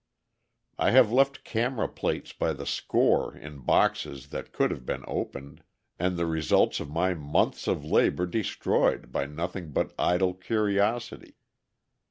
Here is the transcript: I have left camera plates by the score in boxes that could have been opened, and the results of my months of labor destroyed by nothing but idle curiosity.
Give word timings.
I 0.79 0.89
have 0.89 1.11
left 1.11 1.43
camera 1.43 1.87
plates 1.87 2.33
by 2.33 2.53
the 2.53 2.65
score 2.65 3.35
in 3.37 3.59
boxes 3.59 4.29
that 4.29 4.51
could 4.51 4.71
have 4.71 4.83
been 4.83 5.03
opened, 5.05 5.63
and 5.99 6.17
the 6.17 6.25
results 6.25 6.79
of 6.79 6.89
my 6.89 7.13
months 7.13 7.67
of 7.67 7.85
labor 7.85 8.25
destroyed 8.25 9.11
by 9.11 9.27
nothing 9.27 9.71
but 9.73 9.93
idle 9.99 10.33
curiosity. 10.33 11.35